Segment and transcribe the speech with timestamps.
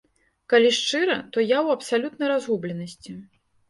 [0.53, 3.11] Калі шчыра, то я ў абсалютнай разгубленасці.